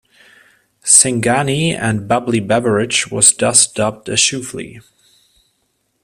[0.83, 4.81] Singani and bubbly beverage was thus dubbed a "shoofly".